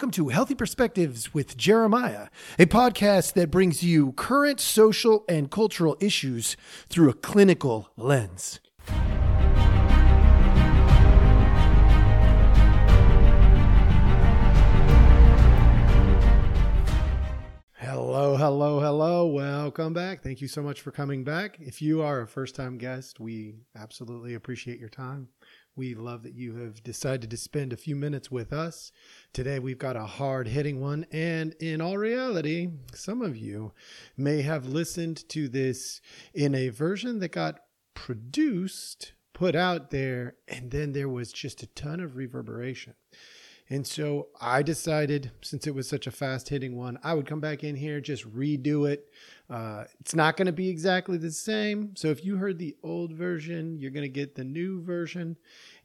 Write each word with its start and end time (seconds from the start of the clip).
welcome 0.00 0.10
to 0.10 0.28
Healthy 0.28 0.54
Perspectives 0.54 1.34
with 1.34 1.58
Jeremiah, 1.58 2.28
a 2.58 2.64
podcast 2.64 3.34
that 3.34 3.50
brings 3.50 3.82
you 3.82 4.12
current 4.12 4.58
social 4.58 5.26
and 5.28 5.50
cultural 5.50 5.94
issues 6.00 6.56
through 6.88 7.10
a 7.10 7.12
clinical 7.12 7.90
lens. 7.98 8.60
Hello, 17.74 18.36
hello, 18.36 18.80
hello. 18.80 19.26
Welcome 19.26 19.92
back. 19.92 20.22
Thank 20.22 20.40
you 20.40 20.48
so 20.48 20.62
much 20.62 20.80
for 20.80 20.92
coming 20.92 21.24
back. 21.24 21.58
If 21.60 21.82
you 21.82 22.00
are 22.00 22.22
a 22.22 22.26
first 22.26 22.54
time 22.54 22.78
guest, 22.78 23.20
we 23.20 23.56
absolutely 23.76 24.32
appreciate 24.32 24.80
your 24.80 24.88
time. 24.88 25.28
We 25.76 25.94
love 25.94 26.24
that 26.24 26.34
you 26.34 26.56
have 26.56 26.82
decided 26.82 27.30
to 27.30 27.36
spend 27.36 27.72
a 27.72 27.76
few 27.76 27.94
minutes 27.96 28.30
with 28.30 28.52
us. 28.52 28.92
Today, 29.32 29.58
we've 29.58 29.78
got 29.78 29.96
a 29.96 30.04
hard 30.04 30.48
hitting 30.48 30.80
one. 30.80 31.06
And 31.12 31.54
in 31.60 31.80
all 31.80 31.96
reality, 31.96 32.68
some 32.92 33.22
of 33.22 33.36
you 33.36 33.72
may 34.16 34.42
have 34.42 34.66
listened 34.66 35.28
to 35.30 35.48
this 35.48 36.00
in 36.34 36.54
a 36.54 36.68
version 36.70 37.20
that 37.20 37.32
got 37.32 37.60
produced, 37.94 39.12
put 39.32 39.54
out 39.54 39.90
there, 39.90 40.34
and 40.48 40.70
then 40.70 40.92
there 40.92 41.08
was 41.08 41.32
just 41.32 41.62
a 41.62 41.68
ton 41.68 42.00
of 42.00 42.16
reverberation. 42.16 42.94
And 43.72 43.86
so 43.86 44.28
I 44.40 44.62
decided, 44.64 45.30
since 45.42 45.64
it 45.68 45.76
was 45.76 45.88
such 45.88 46.08
a 46.08 46.10
fast 46.10 46.48
hitting 46.48 46.76
one, 46.76 46.98
I 47.04 47.14
would 47.14 47.26
come 47.26 47.38
back 47.38 47.62
in 47.62 47.76
here, 47.76 48.00
just 48.00 48.28
redo 48.28 48.90
it. 48.90 49.08
Uh, 49.50 49.84
it's 49.98 50.14
not 50.14 50.36
going 50.36 50.46
to 50.46 50.52
be 50.52 50.68
exactly 50.68 51.18
the 51.18 51.32
same. 51.32 51.96
So 51.96 52.08
if 52.08 52.24
you 52.24 52.36
heard 52.36 52.58
the 52.58 52.76
old 52.84 53.12
version, 53.12 53.78
you're 53.78 53.90
going 53.90 54.04
to 54.04 54.08
get 54.08 54.36
the 54.36 54.44
new 54.44 54.80
version. 54.80 55.36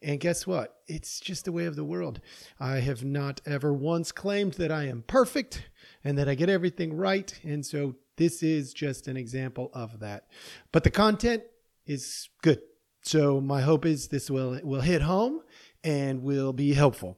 And 0.03 0.19
guess 0.19 0.45
what? 0.45 0.75
It's 0.87 1.19
just 1.19 1.45
the 1.45 1.51
way 1.51 1.65
of 1.65 1.75
the 1.75 1.83
world. 1.83 2.21
I 2.59 2.75
have 2.77 3.03
not 3.03 3.41
ever 3.43 3.73
once 3.73 4.11
claimed 4.11 4.53
that 4.53 4.71
I 4.71 4.83
am 4.83 5.03
perfect 5.07 5.63
and 6.03 6.15
that 6.17 6.29
I 6.29 6.35
get 6.35 6.49
everything 6.49 6.95
right. 6.95 7.33
And 7.43 7.65
so 7.65 7.95
this 8.17 8.43
is 8.43 8.71
just 8.71 9.07
an 9.07 9.17
example 9.17 9.71
of 9.73 9.99
that. 9.99 10.27
But 10.71 10.83
the 10.83 10.91
content 10.91 11.41
is 11.87 12.29
good. 12.43 12.61
So 13.01 13.41
my 13.41 13.61
hope 13.61 13.85
is 13.85 14.09
this 14.09 14.29
will 14.29 14.59
will 14.63 14.81
hit 14.81 15.01
home 15.01 15.41
and 15.83 16.23
will 16.23 16.53
be 16.53 16.73
helpful. 16.73 17.17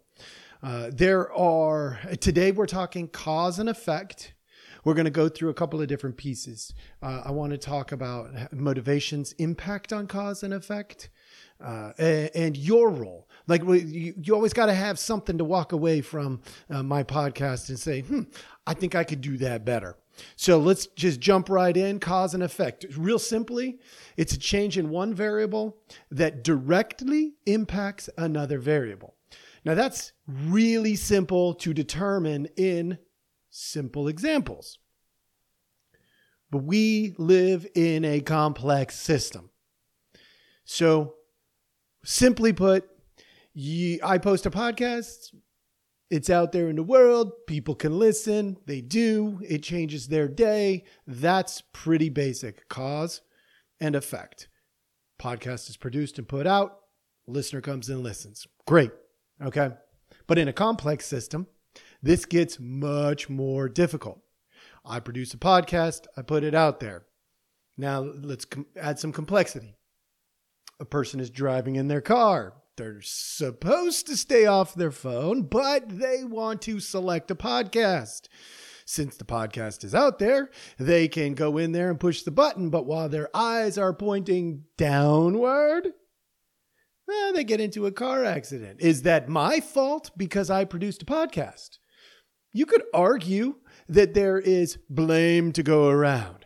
Uh, 0.63 0.89
there 0.91 1.31
are, 1.33 1.99
today 2.19 2.51
we're 2.51 2.65
talking 2.65 3.07
cause 3.07 3.59
and 3.59 3.69
effect. 3.69 4.33
We're 4.87 4.93
going 4.93 5.03
to 5.03 5.11
go 5.11 5.27
through 5.27 5.49
a 5.49 5.53
couple 5.53 5.81
of 5.81 5.89
different 5.89 6.15
pieces. 6.15 6.73
Uh, 7.03 7.23
I 7.25 7.31
want 7.31 7.51
to 7.51 7.57
talk 7.57 7.91
about 7.91 8.53
motivation's 8.53 9.33
impact 9.33 9.91
on 9.91 10.07
cause 10.07 10.43
and 10.43 10.53
effect. 10.53 11.09
Uh, 11.59 11.91
and, 11.99 12.55
your 12.55 12.89
role. 12.89 13.27
Like 13.47 13.63
you, 13.63 14.13
you 14.15 14.33
always 14.33 14.53
got 14.53 14.67
to 14.67 14.73
have 14.73 14.97
something 14.97 15.39
to 15.39 15.43
walk 15.43 15.73
away 15.73 15.99
from 15.99 16.41
uh, 16.69 16.83
my 16.83 17.03
podcast 17.03 17.67
and 17.67 17.77
say, 17.77 17.99
hmm, 17.99 18.21
I 18.65 18.75
think 18.75 18.95
I 18.95 19.03
could 19.03 19.19
do 19.19 19.35
that 19.39 19.65
better. 19.65 19.97
So 20.37 20.57
let's 20.57 20.85
just 20.85 21.19
jump 21.19 21.49
right 21.49 21.75
in 21.75 21.99
cause 21.99 22.33
and 22.33 22.41
effect. 22.41 22.85
Real 22.95 23.19
simply, 23.19 23.79
it's 24.15 24.35
a 24.35 24.39
change 24.39 24.77
in 24.77 24.89
one 24.89 25.13
variable 25.13 25.75
that 26.11 26.45
directly 26.45 27.33
impacts 27.45 28.09
another 28.17 28.57
variable. 28.57 29.15
Now, 29.65 29.75
that's 29.75 30.13
really 30.25 30.95
simple 30.95 31.55
to 31.55 31.73
determine 31.73 32.47
in 32.55 32.99
simple 33.57 34.07
examples. 34.07 34.79
But 36.49 36.63
we 36.63 37.15
live 37.17 37.67
in 37.75 38.05
a 38.05 38.21
complex 38.21 38.95
system. 38.95 39.49
So, 40.63 41.15
simply 42.03 42.53
put, 42.53 42.85
I 43.55 44.17
post 44.21 44.45
a 44.45 44.51
podcast, 44.51 45.33
it's 46.09 46.29
out 46.29 46.51
there 46.51 46.69
in 46.69 46.77
the 46.77 46.83
world, 46.83 47.31
people 47.47 47.75
can 47.75 47.97
listen, 47.99 48.57
they 48.65 48.79
do, 48.79 49.39
it 49.41 49.63
changes 49.63 50.07
their 50.07 50.27
day. 50.27 50.85
That's 51.05 51.63
pretty 51.73 52.09
basic 52.09 52.69
cause 52.69 53.21
and 53.79 53.95
effect. 53.95 54.47
Podcast 55.19 55.69
is 55.69 55.77
produced 55.77 56.17
and 56.17 56.27
put 56.27 56.47
out, 56.47 56.79
listener 57.25 57.61
comes 57.61 57.89
and 57.89 58.03
listens. 58.03 58.47
Great. 58.65 58.91
Okay. 59.43 59.71
But 60.27 60.37
in 60.37 60.47
a 60.47 60.53
complex 60.53 61.05
system, 61.05 61.47
this 62.01 62.25
gets 62.25 62.59
much 62.59 63.29
more 63.29 63.69
difficult. 63.69 64.21
I 64.85 64.99
produce 64.99 65.33
a 65.33 65.37
podcast, 65.37 66.05
I 66.15 66.21
put 66.21 66.43
it 66.43 66.55
out 66.55 66.79
there. 66.79 67.05
Now 67.77 68.01
let's 68.01 68.45
com- 68.45 68.67
add 68.75 68.99
some 68.99 69.11
complexity. 69.11 69.75
A 70.79 70.85
person 70.85 71.19
is 71.19 71.29
driving 71.29 71.75
in 71.75 71.87
their 71.87 72.01
car. 72.01 72.53
They're 72.77 73.01
supposed 73.01 74.05
to 74.07 74.15
stay 74.15 74.45
off 74.45 74.75
their 74.75 74.91
phone, 74.91 75.43
but 75.43 75.89
they 75.89 76.23
want 76.23 76.61
to 76.63 76.79
select 76.79 77.31
a 77.31 77.35
podcast. 77.35 78.27
Since 78.85 79.17
the 79.17 79.25
podcast 79.25 79.83
is 79.83 79.93
out 79.93 80.19
there, 80.19 80.49
they 80.77 81.07
can 81.07 81.33
go 81.33 81.57
in 81.57 81.71
there 81.71 81.89
and 81.89 81.99
push 81.99 82.21
the 82.21 82.31
button, 82.31 82.69
but 82.69 82.85
while 82.85 83.09
their 83.09 83.29
eyes 83.35 83.77
are 83.77 83.93
pointing 83.93 84.63
downward, 84.77 85.89
well, 87.07 87.33
they 87.33 87.43
get 87.43 87.59
into 87.59 87.85
a 87.85 87.91
car 87.91 88.23
accident. 88.23 88.79
Is 88.79 89.01
that 89.01 89.27
my 89.27 89.59
fault 89.59 90.11
because 90.15 90.49
I 90.49 90.63
produced 90.63 91.01
a 91.01 91.05
podcast? 91.05 91.79
You 92.53 92.65
could 92.65 92.83
argue 92.93 93.55
that 93.87 94.13
there 94.13 94.39
is 94.39 94.77
blame 94.89 95.51
to 95.53 95.63
go 95.63 95.89
around. 95.89 96.45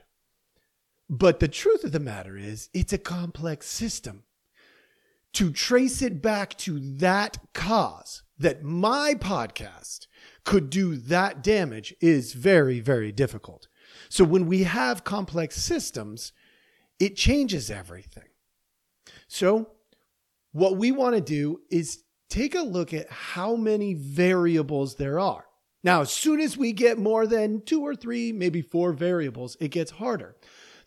But 1.09 1.39
the 1.39 1.47
truth 1.47 1.83
of 1.83 1.91
the 1.91 1.99
matter 1.99 2.37
is, 2.37 2.69
it's 2.73 2.93
a 2.93 2.97
complex 2.97 3.67
system. 3.67 4.23
To 5.33 5.51
trace 5.51 6.01
it 6.01 6.21
back 6.21 6.57
to 6.59 6.79
that 6.97 7.37
cause, 7.53 8.23
that 8.37 8.63
my 8.63 9.15
podcast 9.15 10.07
could 10.43 10.69
do 10.69 10.95
that 10.95 11.43
damage, 11.43 11.93
is 12.01 12.33
very, 12.33 12.79
very 12.79 13.11
difficult. 13.11 13.67
So 14.09 14.23
when 14.23 14.47
we 14.47 14.63
have 14.63 15.03
complex 15.03 15.55
systems, 15.57 16.33
it 16.99 17.15
changes 17.15 17.69
everything. 17.69 18.29
So 19.27 19.71
what 20.51 20.77
we 20.77 20.91
want 20.91 21.15
to 21.15 21.21
do 21.21 21.61
is 21.69 22.03
take 22.29 22.55
a 22.55 22.61
look 22.61 22.93
at 22.93 23.09
how 23.09 23.55
many 23.55 23.93
variables 23.93 24.95
there 24.95 25.19
are. 25.19 25.45
Now, 25.83 26.01
as 26.01 26.11
soon 26.11 26.39
as 26.39 26.57
we 26.57 26.73
get 26.73 26.99
more 26.99 27.25
than 27.25 27.61
two 27.61 27.81
or 27.81 27.95
three, 27.95 28.31
maybe 28.31 28.61
four 28.61 28.93
variables, 28.93 29.57
it 29.59 29.69
gets 29.69 29.91
harder. 29.91 30.35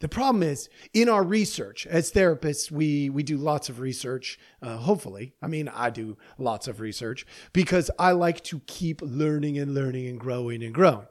The 0.01 0.09
problem 0.09 0.43
is 0.43 0.69
in 0.93 1.09
our 1.09 1.23
research 1.23 1.87
as 1.87 2.13
therapists, 2.13 2.71
we, 2.71 3.09
we 3.11 3.23
do 3.23 3.37
lots 3.37 3.69
of 3.69 3.81
research. 3.81 4.39
Uh, 4.61 4.77
hopefully, 4.77 5.35
I 5.41 5.47
mean, 5.47 5.69
I 5.69 5.91
do 5.91 6.19
lots 6.39 6.69
of 6.69 6.81
research 6.81 7.27
because 7.53 7.91
I 7.99 8.13
like 8.13 8.43
to 8.45 8.61
keep 8.67 9.01
learning 9.03 9.59
and 9.59 9.75
learning 9.75 10.07
and 10.09 10.21
growing 10.21 10.63
and 10.63 10.75
growing. 10.75 11.07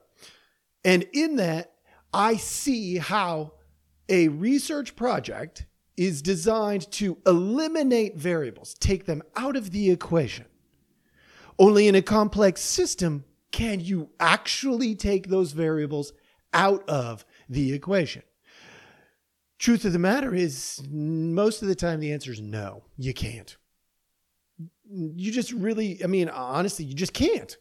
And 0.85 1.07
in 1.13 1.37
that, 1.37 1.71
I 2.13 2.35
see 2.35 2.97
how 2.97 3.53
a 4.09 4.27
research 4.27 4.95
project 4.95 5.65
is 5.95 6.21
designed 6.21 6.91
to 6.91 7.17
eliminate 7.25 8.17
variables, 8.17 8.73
take 8.75 9.05
them 9.05 9.23
out 9.35 9.55
of 9.55 9.71
the 9.71 9.91
equation. 9.91 10.45
Only 11.57 11.87
in 11.87 11.95
a 11.95 12.01
complex 12.01 12.61
system 12.61 13.25
can 13.53 13.79
you 13.79 14.09
actually 14.19 14.95
take 14.95 15.29
those 15.29 15.53
variables 15.53 16.11
out 16.53 16.87
of 16.89 17.25
the 17.47 17.71
equation. 17.73 18.23
Truth 19.57 19.85
of 19.85 19.93
the 19.93 19.99
matter 19.99 20.35
is, 20.35 20.83
most 20.91 21.61
of 21.61 21.69
the 21.69 21.75
time, 21.75 22.01
the 22.01 22.11
answer 22.11 22.33
is 22.33 22.41
no, 22.41 22.83
you 22.97 23.13
can't. 23.13 23.55
You 24.91 25.31
just 25.31 25.53
really, 25.53 26.03
I 26.03 26.07
mean, 26.07 26.27
honestly, 26.27 26.83
you 26.83 26.93
just 26.93 27.13
can't. 27.13 27.55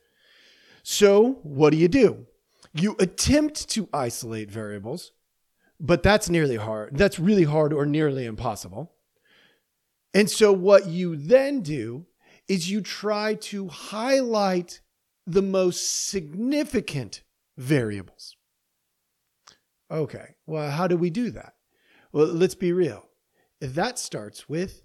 So, 0.82 1.38
what 1.44 1.70
do 1.70 1.76
you 1.76 1.86
do? 1.86 2.26
You 2.74 2.96
attempt 2.98 3.68
to 3.70 3.88
isolate 3.92 4.50
variables 4.50 5.12
but 5.82 6.04
that's 6.04 6.30
nearly 6.30 6.56
hard. 6.56 6.96
That's 6.96 7.18
really 7.18 7.42
hard 7.42 7.72
or 7.72 7.84
nearly 7.84 8.24
impossible. 8.24 8.92
And 10.14 10.30
so, 10.30 10.52
what 10.52 10.86
you 10.86 11.16
then 11.16 11.60
do 11.60 12.06
is 12.46 12.70
you 12.70 12.80
try 12.80 13.34
to 13.34 13.66
highlight 13.68 14.80
the 15.26 15.42
most 15.42 16.08
significant 16.08 17.22
variables. 17.56 18.36
Okay, 19.90 20.34
well, 20.46 20.70
how 20.70 20.86
do 20.86 20.96
we 20.96 21.10
do 21.10 21.30
that? 21.30 21.54
Well, 22.12 22.26
let's 22.26 22.54
be 22.54 22.72
real. 22.72 23.08
That 23.60 23.98
starts 23.98 24.48
with 24.48 24.82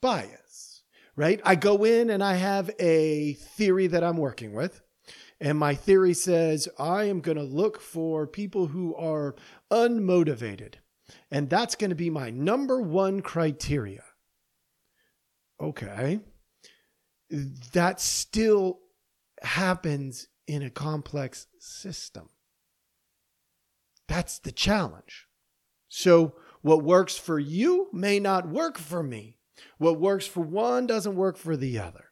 bias, 0.00 0.82
right? 1.16 1.40
I 1.44 1.54
go 1.54 1.84
in 1.84 2.10
and 2.10 2.22
I 2.22 2.34
have 2.34 2.70
a 2.78 3.34
theory 3.34 3.86
that 3.88 4.04
I'm 4.04 4.16
working 4.16 4.52
with. 4.52 4.80
And 5.40 5.58
my 5.58 5.74
theory 5.74 6.14
says 6.14 6.68
I 6.78 7.04
am 7.04 7.20
going 7.20 7.38
to 7.38 7.42
look 7.42 7.80
for 7.80 8.26
people 8.26 8.66
who 8.66 8.94
are 8.94 9.34
unmotivated. 9.70 10.74
And 11.30 11.48
that's 11.48 11.74
going 11.74 11.90
to 11.90 11.96
be 11.96 12.10
my 12.10 12.30
number 12.30 12.80
one 12.80 13.20
criteria. 13.20 14.04
Okay. 15.60 16.20
That 17.72 18.00
still 18.00 18.80
happens 19.42 20.28
in 20.46 20.62
a 20.62 20.70
complex 20.70 21.46
system. 21.58 22.28
That's 24.08 24.38
the 24.38 24.52
challenge. 24.52 25.26
So, 25.88 26.34
what 26.62 26.82
works 26.84 27.16
for 27.16 27.38
you 27.38 27.88
may 27.92 28.18
not 28.20 28.48
work 28.48 28.78
for 28.78 29.02
me. 29.02 29.36
What 29.78 30.00
works 30.00 30.26
for 30.26 30.40
one 30.42 30.86
doesn't 30.86 31.16
work 31.16 31.36
for 31.36 31.56
the 31.56 31.78
other 31.78 32.06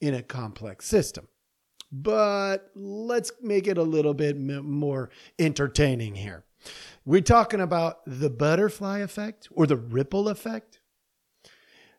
in 0.00 0.14
a 0.14 0.22
complex 0.22 0.86
system. 0.86 1.28
but 1.92 2.70
let's 2.74 3.32
make 3.40 3.66
it 3.66 3.78
a 3.78 3.82
little 3.82 4.14
bit 4.14 4.36
more 4.36 5.10
entertaining 5.38 6.16
here. 6.16 6.44
We're 7.04 7.20
talking 7.20 7.60
about 7.60 7.98
the 8.06 8.30
butterfly 8.30 8.98
effect 8.98 9.48
or 9.52 9.66
the 9.66 9.76
ripple 9.76 10.28
effect. 10.28 10.80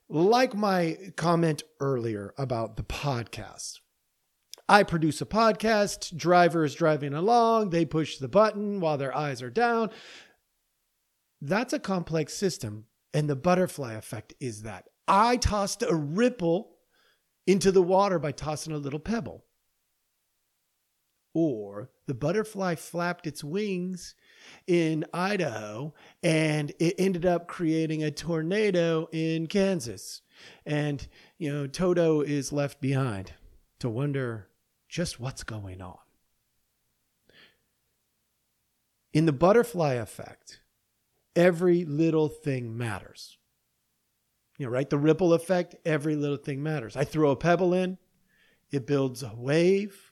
Like 0.09 0.53
my 0.53 0.97
comment 1.15 1.63
earlier 1.79 2.33
about 2.37 2.75
the 2.75 2.83
podcast. 2.83 3.79
I 4.69 4.83
produce 4.83 5.21
a 5.21 5.25
podcast, 5.25 6.15
driver 6.17 6.65
is 6.65 6.75
driving 6.75 7.13
along, 7.13 7.69
they 7.69 7.85
push 7.85 8.17
the 8.17 8.27
button 8.27 8.79
while 8.81 8.97
their 8.97 9.15
eyes 9.15 9.41
are 9.41 9.49
down. 9.49 9.91
That's 11.41 11.73
a 11.73 11.79
complex 11.79 12.33
system. 12.33 12.85
And 13.13 13.29
the 13.29 13.35
butterfly 13.35 13.93
effect 13.93 14.33
is 14.39 14.63
that 14.63 14.89
I 15.07 15.37
tossed 15.37 15.83
a 15.83 15.95
ripple 15.95 16.75
into 17.45 17.71
the 17.71 17.81
water 17.81 18.19
by 18.19 18.33
tossing 18.33 18.73
a 18.73 18.77
little 18.77 18.99
pebble. 18.99 19.45
Or 21.33 21.89
the 22.07 22.13
butterfly 22.13 22.75
flapped 22.75 23.25
its 23.25 23.43
wings 23.43 24.15
in 24.65 25.05
Idaho 25.13 25.93
and 26.23 26.73
it 26.79 26.95
ended 26.97 27.25
up 27.25 27.47
creating 27.47 28.03
a 28.03 28.11
tornado 28.11 29.07
in 29.13 29.47
Kansas. 29.47 30.21
And, 30.65 31.07
you 31.37 31.53
know, 31.53 31.67
Toto 31.67 32.21
is 32.21 32.51
left 32.51 32.81
behind 32.81 33.33
to 33.79 33.89
wonder 33.89 34.46
just 34.87 35.19
what's 35.19 35.43
going 35.43 35.81
on. 35.81 35.97
In 39.13 39.25
the 39.25 39.33
butterfly 39.33 39.93
effect, 39.93 40.61
every 41.35 41.85
little 41.85 42.29
thing 42.29 42.77
matters. 42.77 43.37
You 44.57 44.65
know, 44.65 44.71
right? 44.71 44.89
The 44.89 44.97
ripple 44.97 45.33
effect, 45.33 45.75
every 45.85 46.15
little 46.15 46.37
thing 46.37 46.63
matters. 46.63 46.95
I 46.95 47.03
throw 47.03 47.31
a 47.31 47.35
pebble 47.35 47.73
in, 47.73 47.97
it 48.71 48.87
builds 48.87 49.23
a 49.23 49.33
wave. 49.35 50.11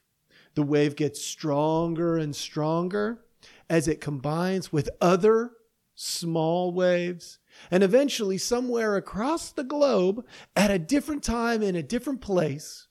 The 0.54 0.64
wave 0.64 0.96
gets 0.96 1.22
stronger 1.22 2.18
and 2.18 2.36
stronger 2.36 3.26
as 3.70 3.88
it 3.88 4.00
combines 4.00 4.72
with 4.72 4.90
other 5.02 5.52
small 5.96 6.72
waves. 6.74 7.40
And 7.72 7.84
eventually, 7.84 8.38
somewhere 8.38 8.96
across 8.96 9.52
the 9.52 9.64
globe, 9.64 10.26
at 10.56 10.72
a 10.72 10.80
different 10.80 11.24
time 11.24 11.62
in 11.62 11.76
a 11.76 11.84
different 11.84 12.22
place, 12.22 12.88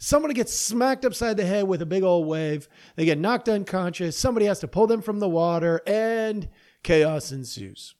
somebody 0.00 0.34
gets 0.34 0.52
smacked 0.52 1.04
upside 1.04 1.36
the 1.36 1.44
head 1.44 1.68
with 1.68 1.80
a 1.82 1.86
big 1.86 2.02
old 2.02 2.26
wave. 2.26 2.68
They 2.96 3.04
get 3.04 3.18
knocked 3.18 3.48
unconscious. 3.48 4.16
Somebody 4.16 4.46
has 4.46 4.58
to 4.60 4.68
pull 4.68 4.88
them 4.88 5.02
from 5.02 5.20
the 5.20 5.28
water, 5.28 5.80
and 5.86 6.48
chaos 6.82 7.30
ensues. 7.30 7.94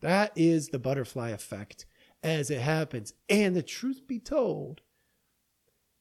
That 0.00 0.32
is 0.36 0.68
the 0.68 0.80
butterfly 0.80 1.30
effect 1.30 1.86
as 2.22 2.50
it 2.50 2.60
happens. 2.60 3.14
And 3.28 3.56
the 3.56 3.62
truth 3.62 4.06
be 4.06 4.18
told, 4.18 4.82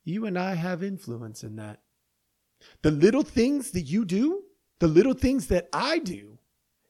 you 0.03 0.25
and 0.25 0.37
I 0.37 0.55
have 0.55 0.83
influence 0.83 1.43
in 1.43 1.55
that. 1.57 1.81
The 2.81 2.91
little 2.91 3.23
things 3.23 3.71
that 3.71 3.81
you 3.81 4.03
do, 4.05 4.43
the 4.79 4.87
little 4.87 5.13
things 5.13 5.47
that 5.47 5.69
I 5.71 5.99
do, 5.99 6.39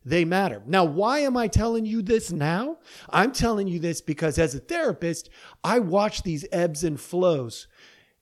they 0.03 0.25
matter. 0.25 0.63
Now, 0.65 0.85
why 0.85 1.19
am 1.19 1.37
I 1.37 1.47
telling 1.47 1.85
you 1.85 2.01
this 2.01 2.31
now? 2.31 2.77
I'm 3.09 3.31
telling 3.31 3.67
you 3.67 3.79
this 3.79 4.01
because 4.01 4.39
as 4.39 4.55
a 4.55 4.59
therapist, 4.59 5.29
I 5.63 5.79
watch 5.79 6.23
these 6.23 6.45
ebbs 6.51 6.83
and 6.83 6.99
flows. 6.99 7.67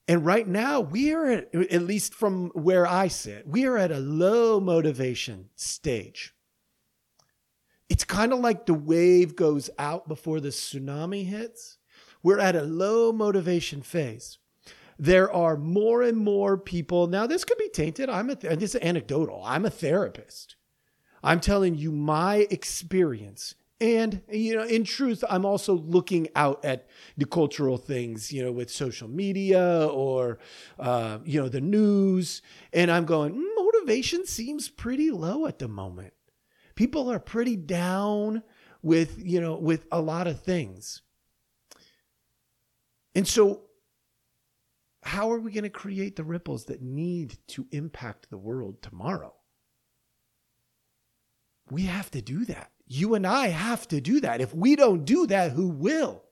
And 0.10 0.26
right 0.26 0.48
now, 0.48 0.82
we 0.82 1.14
are 1.14 1.28
at, 1.28 1.54
at 1.54 1.84
least 1.84 2.16
from 2.16 2.50
where 2.56 2.88
I 2.88 3.10
sit, 3.10 3.48
we 3.48 3.66
are 3.66 3.78
at 3.78 3.92
a 3.92 4.00
low 4.00 4.60
motivation 4.60 5.50
stage. 5.56 6.34
It's 7.90 8.04
kind 8.04 8.34
of 8.34 8.40
like 8.40 8.66
the 8.66 8.74
wave 8.74 9.36
goes 9.36 9.70
out 9.78 10.08
before 10.08 10.40
the 10.40 10.50
tsunami 10.50 11.28
hits. 11.28 11.78
We're 12.24 12.40
at 12.40 12.56
a 12.56 12.64
low 12.64 13.12
motivation 13.12 13.84
phase. 13.84 14.40
There 14.98 15.32
are 15.32 15.56
more 15.56 16.02
and 16.02 16.18
more 16.18 16.58
people. 16.58 17.06
Now, 17.06 17.28
this 17.28 17.46
could 17.46 17.60
be 17.60 17.70
tainted. 17.70 18.10
I'm 18.10 18.32
a, 18.32 18.36
th- 18.36 18.58
this 18.58 18.74
is 18.74 18.82
anecdotal. 18.82 19.44
I'm 19.46 19.64
a 19.64 19.70
therapist. 19.70 20.56
I'm 21.22 21.40
telling 21.40 21.76
you 21.76 21.92
my 21.92 22.48
experience. 22.50 23.54
And, 23.82 24.22
you 24.30 24.58
know, 24.58 24.64
in 24.64 24.84
truth, 24.84 25.24
I'm 25.30 25.46
also 25.46 25.74
looking 25.74 26.28
out 26.36 26.64
at 26.66 26.86
the 27.18 27.26
cultural 27.26 27.78
things, 27.78 28.32
you 28.32 28.44
know, 28.44 28.52
with 28.52 28.70
social 28.70 29.08
media 29.08 29.88
or, 29.88 30.40
uh, 30.78 31.20
you 31.24 31.42
know, 31.42 31.48
the 31.48 31.62
news. 31.62 32.42
And 32.74 32.92
I'm 32.92 33.06
going, 33.06 33.34
mm, 33.36 33.56
motivation 33.56 34.26
seems 34.26 34.68
pretty 34.68 35.12
low 35.12 35.46
at 35.46 35.60
the 35.60 35.70
moment 35.70 36.14
people 36.80 37.12
are 37.12 37.20
pretty 37.20 37.58
down 37.58 38.42
with, 38.82 39.22
you 39.22 39.42
know, 39.42 39.58
with 39.58 39.86
a 39.92 40.00
lot 40.00 40.28
of 40.28 40.40
things. 40.40 41.02
And 43.14 43.28
so, 43.28 43.64
how 45.04 45.30
are 45.30 45.40
we 45.40 45.52
going 45.52 45.66
to 45.66 45.70
create 45.70 46.16
the 46.16 46.24
ripples 46.24 46.64
that 46.66 46.82
need 46.82 47.38
to 47.48 47.68
impact 47.72 48.30
the 48.30 48.38
world 48.38 48.82
tomorrow? 48.82 49.34
We 51.70 51.84
have 51.84 52.10
to 52.12 52.22
do 52.22 52.46
that. 52.46 52.72
You 52.90 53.16
and 53.16 53.26
I 53.26 53.48
have 53.48 53.88
to 53.88 54.02
do 54.02 54.20
that. 54.20 54.42
If 54.42 54.54
we 54.54 54.76
don't 54.76 55.06
do 55.06 55.26
that, 55.28 55.54
who 55.54 55.70
will? 55.70 56.24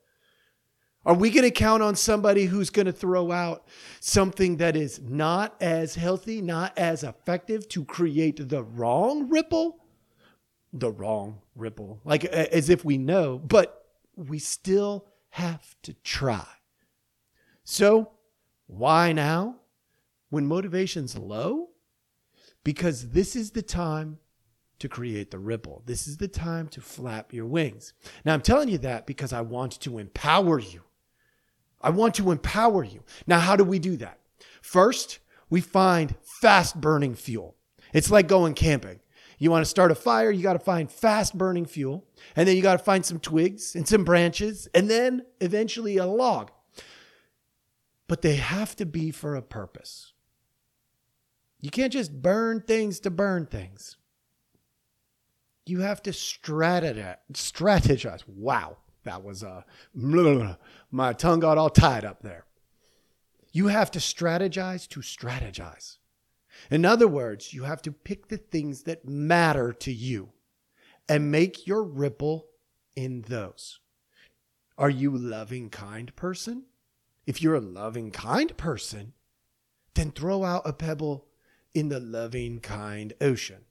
Are 1.05 1.13
we 1.13 1.29
going 1.29 1.45
to 1.45 1.51
count 1.51 1.81
on 1.81 1.95
somebody 1.95 2.45
who's 2.45 2.69
going 2.69 2.87
to 2.87 2.91
throw 2.91 3.31
out 3.31 3.65
something 4.01 4.57
that 4.57 4.75
is 4.75 4.99
not 5.01 5.55
as 5.61 5.95
healthy, 5.95 6.41
not 6.41 6.77
as 6.77 7.01
effective 7.03 7.69
to 7.69 7.85
create 7.85 8.49
the 8.49 8.61
wrong 8.61 9.29
ripple? 9.29 9.79
the 10.73 10.91
wrong 10.91 11.41
ripple, 11.55 12.01
like 12.03 12.25
as 12.25 12.69
if 12.69 12.83
we 12.83 12.97
know, 12.97 13.37
but 13.37 13.85
we 14.15 14.39
still 14.39 15.05
have 15.29 15.75
to 15.83 15.93
try. 16.03 16.45
So, 17.63 18.11
why 18.67 19.13
now? 19.13 19.57
When 20.29 20.45
motivation's 20.45 21.17
low? 21.17 21.69
Because 22.63 23.09
this 23.09 23.35
is 23.35 23.51
the 23.51 23.61
time 23.61 24.19
to 24.79 24.89
create 24.89 25.31
the 25.31 25.39
ripple. 25.39 25.81
This 25.85 26.07
is 26.07 26.17
the 26.17 26.27
time 26.27 26.67
to 26.69 26.81
flap 26.81 27.33
your 27.33 27.45
wings. 27.45 27.93
Now, 28.23 28.33
I'm 28.33 28.41
telling 28.41 28.69
you 28.69 28.77
that 28.79 29.05
because 29.05 29.33
I 29.33 29.41
want 29.41 29.79
to 29.81 29.97
empower 29.97 30.59
you. 30.59 30.81
I 31.81 31.89
want 31.89 32.15
to 32.15 32.31
empower 32.31 32.83
you. 32.83 33.03
Now, 33.25 33.39
how 33.39 33.55
do 33.55 33.63
we 33.63 33.79
do 33.79 33.97
that? 33.97 34.19
First, 34.61 35.19
we 35.49 35.61
find 35.61 36.15
fast 36.21 36.79
burning 36.79 37.15
fuel. 37.15 37.55
It's 37.93 38.11
like 38.11 38.27
going 38.27 38.53
camping. 38.53 38.99
You 39.39 39.51
want 39.51 39.63
to 39.63 39.69
start 39.69 39.91
a 39.91 39.95
fire, 39.95 40.31
you 40.31 40.41
got 40.41 40.53
to 40.53 40.59
find 40.59 40.91
fast 40.91 41.37
burning 41.37 41.65
fuel. 41.65 42.05
And 42.35 42.47
then 42.47 42.55
you 42.55 42.61
got 42.61 42.77
to 42.77 42.83
find 42.83 43.05
some 43.05 43.19
twigs 43.19 43.75
and 43.75 43.87
some 43.87 44.03
branches, 44.03 44.67
and 44.73 44.89
then 44.89 45.25
eventually 45.39 45.97
a 45.97 46.05
log. 46.05 46.51
But 48.07 48.21
they 48.21 48.37
have 48.37 48.75
to 48.77 48.85
be 48.85 49.11
for 49.11 49.35
a 49.35 49.41
purpose. 49.41 50.13
You 51.59 51.69
can't 51.69 51.93
just 51.93 52.21
burn 52.21 52.61
things 52.61 52.99
to 53.01 53.11
burn 53.11 53.45
things. 53.45 53.97
You 55.67 55.81
have 55.81 56.01
to 56.03 56.11
strategize. 56.11 58.23
Wow, 58.27 58.77
that 59.03 59.23
was 59.23 59.43
uh, 59.43 59.63
my 60.91 61.13
tongue 61.13 61.39
got 61.39 61.57
all 61.57 61.69
tied 61.69 62.05
up 62.05 62.21
there. 62.21 62.45
You 63.51 63.67
have 63.67 63.91
to 63.91 63.99
strategize 63.99 64.87
to 64.89 64.99
strategize. 64.99 65.97
In 66.71 66.85
other 66.85 67.07
words, 67.07 67.53
you 67.53 67.63
have 67.63 67.81
to 67.83 67.91
pick 67.91 68.27
the 68.27 68.37
things 68.37 68.83
that 68.83 69.07
matter 69.07 69.71
to 69.73 69.91
you 69.91 70.29
and 71.07 71.31
make 71.31 71.67
your 71.67 71.83
ripple 71.83 72.47
in 72.95 73.21
those. 73.27 73.79
Are 74.77 74.89
you 74.89 75.15
a 75.15 75.17
loving, 75.17 75.69
kind 75.69 76.15
person? 76.15 76.65
If 77.25 77.41
you're 77.41 77.55
a 77.55 77.61
loving, 77.61 78.11
kind 78.11 78.55
person, 78.57 79.13
then 79.95 80.11
throw 80.11 80.43
out 80.43 80.63
a 80.65 80.73
pebble 80.73 81.27
in 81.73 81.89
the 81.89 81.99
loving, 81.99 82.59
kind 82.59 83.13
ocean. 83.21 83.66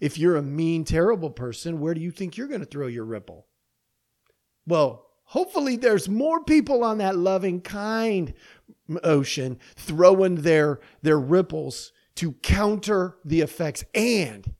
If 0.00 0.18
you're 0.18 0.36
a 0.36 0.42
mean, 0.42 0.84
terrible 0.84 1.30
person, 1.30 1.78
where 1.78 1.94
do 1.94 2.00
you 2.00 2.10
think 2.10 2.36
you're 2.36 2.48
going 2.48 2.60
to 2.60 2.66
throw 2.66 2.86
your 2.86 3.04
ripple? 3.04 3.46
Well, 4.66 5.06
hopefully 5.24 5.76
there's 5.76 6.08
more 6.08 6.42
people 6.42 6.82
on 6.82 6.98
that 6.98 7.16
loving, 7.16 7.60
kind 7.60 8.34
ocean 9.04 9.58
throwing 9.76 10.36
their 10.36 10.80
their 11.02 11.18
ripples 11.18 11.92
to 12.16 12.32
counter 12.32 13.16
the 13.24 13.40
effects 13.40 13.84
and 13.94 14.54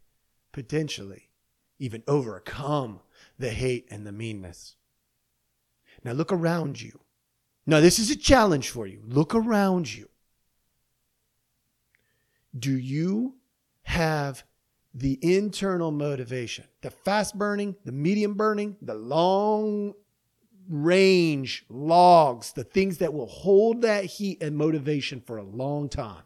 potentially 0.52 1.30
even 1.78 2.02
overcome 2.06 3.00
the 3.38 3.50
hate 3.50 3.87
and 3.90 4.06
the 4.06 4.12
meanness. 4.12 4.76
Now 6.04 6.12
look 6.12 6.32
around 6.32 6.80
you. 6.80 7.00
Now 7.66 7.80
this 7.80 7.99
is 7.99 8.11
a 8.11 8.16
challenge 8.16 8.70
for 8.70 8.87
you. 8.87 9.02
Look 9.04 9.35
around 9.35 9.92
you. 9.92 10.09
Do 12.56 12.76
you 12.76 13.37
have 13.82 14.44
the 14.94 15.18
internal 15.23 15.90
motivation, 15.90 16.64
the 16.82 16.90
fast 16.90 17.38
burning, 17.38 17.76
the 17.85 17.92
medium 17.92 18.35
burning, 18.35 18.76
the 18.82 18.94
long 18.94 19.94
range 20.68 21.64
logs, 21.68 22.52
the 22.52 22.64
things 22.64 22.99
that 22.99 23.12
will 23.12 23.26
hold 23.26 23.82
that 23.82 24.04
heat 24.04 24.42
and 24.42 24.56
motivation 24.56 25.20
for 25.20 25.38
a 25.38 25.42
long 25.44 25.88
time. 25.88 26.23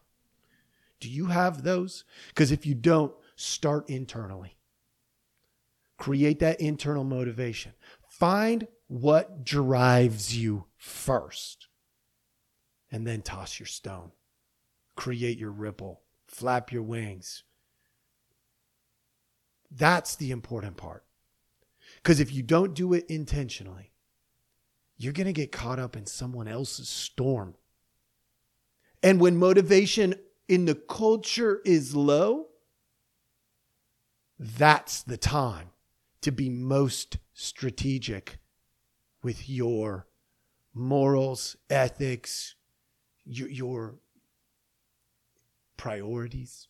Do 1.00 1.10
you 1.10 1.26
have 1.26 1.62
those? 1.62 2.04
Because 2.28 2.52
if 2.52 2.66
you 2.66 2.74
don't, 2.74 3.14
start 3.36 3.88
internally. 3.90 4.56
Create 5.98 6.38
that 6.40 6.60
internal 6.60 7.04
motivation. 7.04 7.72
Find 8.08 8.66
what 8.88 9.44
drives 9.44 10.36
you 10.36 10.66
first. 10.76 11.68
and 12.90 13.06
then 13.06 13.22
toss 13.22 13.58
your 13.58 13.66
stone. 13.66 14.12
Create 14.94 15.36
your 15.38 15.50
ripple, 15.50 16.02
flap 16.28 16.70
your 16.70 16.82
wings. 16.84 17.42
That's 19.76 20.16
the 20.16 20.30
important 20.30 20.76
part. 20.76 21.04
Because 21.96 22.20
if 22.20 22.32
you 22.32 22.42
don't 22.42 22.74
do 22.74 22.92
it 22.92 23.06
intentionally, 23.08 23.92
you're 24.96 25.12
going 25.12 25.26
to 25.26 25.32
get 25.32 25.52
caught 25.52 25.78
up 25.78 25.96
in 25.96 26.06
someone 26.06 26.46
else's 26.46 26.88
storm. 26.88 27.54
And 29.02 29.20
when 29.20 29.36
motivation 29.36 30.14
in 30.48 30.66
the 30.66 30.74
culture 30.74 31.60
is 31.64 31.96
low, 31.96 32.46
that's 34.38 35.02
the 35.02 35.16
time 35.16 35.70
to 36.20 36.30
be 36.30 36.48
most 36.48 37.18
strategic 37.32 38.38
with 39.22 39.48
your 39.48 40.06
morals, 40.72 41.56
ethics, 41.68 42.54
your, 43.24 43.48
your 43.48 43.94
priorities. 45.76 46.68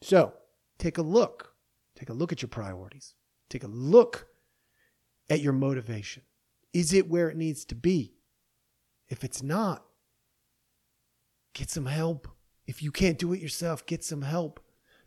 So 0.00 0.32
take 0.78 0.98
a 0.98 1.02
look. 1.02 1.54
Take 1.96 2.08
a 2.08 2.14
look 2.14 2.32
at 2.32 2.42
your 2.42 2.48
priorities. 2.48 3.14
Take 3.48 3.64
a 3.64 3.68
look 3.68 4.28
at 5.28 5.40
your 5.40 5.52
motivation. 5.52 6.22
Is 6.72 6.92
it 6.92 7.08
where 7.08 7.28
it 7.28 7.36
needs 7.36 7.64
to 7.66 7.74
be? 7.74 8.14
If 9.08 9.24
it's 9.24 9.42
not, 9.42 9.84
get 11.54 11.70
some 11.70 11.86
help. 11.86 12.28
If 12.66 12.82
you 12.82 12.92
can't 12.92 13.18
do 13.18 13.32
it 13.32 13.40
yourself, 13.40 13.86
get 13.86 14.04
some 14.04 14.22
help. 14.22 14.60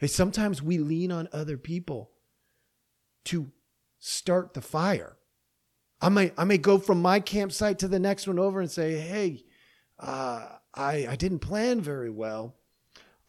Sometimes 0.07 0.63
we 0.63 0.79
lean 0.79 1.11
on 1.11 1.29
other 1.31 1.57
people 1.57 2.11
to 3.25 3.51
start 3.99 4.55
the 4.55 4.61
fire. 4.61 5.17
I 6.01 6.09
may 6.09 6.31
I 6.35 6.43
may 6.43 6.57
go 6.57 6.79
from 6.79 7.01
my 7.01 7.19
campsite 7.19 7.77
to 7.79 7.87
the 7.87 7.99
next 7.99 8.27
one 8.27 8.39
over 8.39 8.59
and 8.59 8.71
say, 8.71 8.99
"Hey, 8.99 9.45
uh, 9.99 10.57
I 10.73 11.07
I 11.07 11.15
didn't 11.15 11.39
plan 11.39 11.81
very 11.81 12.09
well. 12.09 12.57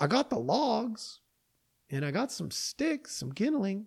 I 0.00 0.06
got 0.06 0.30
the 0.30 0.38
logs, 0.38 1.20
and 1.92 2.04
I 2.04 2.10
got 2.10 2.32
some 2.32 2.50
sticks, 2.50 3.14
some 3.14 3.30
kindling, 3.30 3.86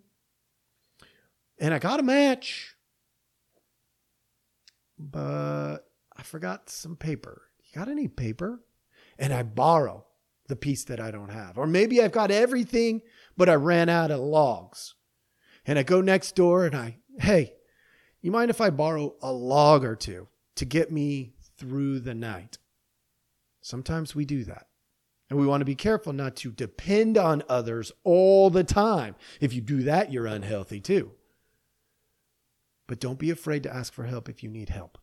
and 1.58 1.74
I 1.74 1.78
got 1.78 2.00
a 2.00 2.02
match, 2.02 2.74
but 4.98 5.78
I 6.16 6.22
forgot 6.22 6.70
some 6.70 6.96
paper. 6.96 7.42
You 7.58 7.78
got 7.78 7.88
any 7.88 8.08
paper?" 8.08 8.62
And 9.18 9.32
I 9.32 9.42
borrow 9.42 10.06
the 10.48 10.56
piece 10.56 10.84
that 10.84 11.00
I 11.00 11.10
don't 11.10 11.30
have, 11.30 11.58
or 11.58 11.66
maybe 11.66 12.02
I've 12.02 12.12
got 12.12 12.30
everything, 12.30 13.02
but 13.36 13.50
I 13.50 13.54
ran 13.54 13.90
out 13.90 14.10
of 14.10 14.20
logs, 14.20 14.94
and 15.66 15.78
I 15.78 15.82
go 15.82 16.00
next 16.00 16.34
door 16.34 16.64
and 16.64 16.74
I, 16.74 16.98
hey 17.18 17.56
you 18.26 18.32
mind 18.32 18.50
if 18.50 18.60
I 18.60 18.70
borrow 18.70 19.14
a 19.22 19.30
log 19.30 19.84
or 19.84 19.94
two 19.94 20.26
to 20.56 20.64
get 20.64 20.90
me 20.90 21.34
through 21.56 22.00
the 22.00 22.12
night? 22.12 22.58
Sometimes 23.60 24.16
we 24.16 24.24
do 24.24 24.42
that. 24.42 24.65
And 25.28 25.38
we 25.38 25.46
want 25.46 25.60
to 25.60 25.66
be 25.66 25.74
careful 25.74 26.12
not 26.12 26.36
to 26.36 26.52
depend 26.52 27.18
on 27.18 27.42
others 27.48 27.90
all 28.04 28.48
the 28.48 28.62
time. 28.62 29.16
If 29.40 29.52
you 29.52 29.60
do 29.60 29.82
that, 29.82 30.12
you're 30.12 30.26
unhealthy 30.26 30.80
too. 30.80 31.12
But 32.86 33.00
don't 33.00 33.18
be 33.18 33.30
afraid 33.30 33.64
to 33.64 33.74
ask 33.74 33.92
for 33.92 34.04
help 34.04 34.28
if 34.28 34.42
you 34.42 34.48
need 34.48 34.68
help. 34.68 34.98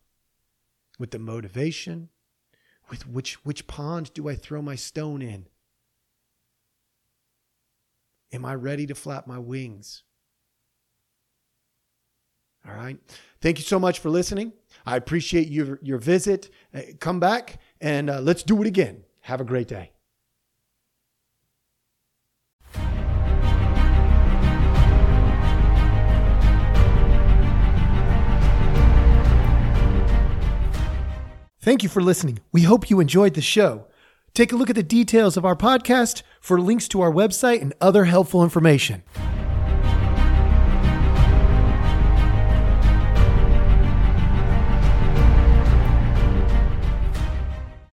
With 0.98 1.10
the 1.10 1.18
motivation, 1.18 2.08
with 2.88 3.06
which, 3.06 3.44
which 3.44 3.66
pond 3.66 4.12
do 4.14 4.28
I 4.28 4.34
throw 4.34 4.62
my 4.62 4.76
stone 4.76 5.20
in? 5.20 5.46
Am 8.32 8.44
I 8.44 8.54
ready 8.54 8.86
to 8.86 8.94
flap 8.94 9.26
my 9.26 9.38
wings? 9.38 10.02
All 12.66 12.74
right. 12.74 12.98
Thank 13.40 13.58
you 13.58 13.64
so 13.64 13.78
much 13.78 13.98
for 13.98 14.08
listening. 14.08 14.54
I 14.86 14.96
appreciate 14.96 15.48
your, 15.48 15.78
your 15.82 15.98
visit. 15.98 16.50
Uh, 16.74 16.80
come 16.98 17.20
back 17.20 17.60
and 17.80 18.08
uh, 18.08 18.20
let's 18.20 18.42
do 18.42 18.62
it 18.62 18.66
again. 18.66 19.04
Have 19.20 19.40
a 19.40 19.44
great 19.44 19.68
day. 19.68 19.93
Thank 31.64 31.82
you 31.82 31.88
for 31.88 32.02
listening. 32.02 32.40
We 32.52 32.64
hope 32.64 32.90
you 32.90 33.00
enjoyed 33.00 33.32
the 33.32 33.40
show. 33.40 33.86
Take 34.34 34.52
a 34.52 34.56
look 34.56 34.68
at 34.68 34.76
the 34.76 34.82
details 34.82 35.38
of 35.38 35.46
our 35.46 35.56
podcast 35.56 36.22
for 36.38 36.60
links 36.60 36.86
to 36.88 37.00
our 37.00 37.10
website 37.10 37.62
and 37.62 37.72
other 37.80 38.04
helpful 38.04 38.44
information. 38.44 39.02